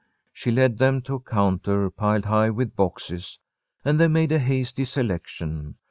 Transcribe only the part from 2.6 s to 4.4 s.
boxes, and they made a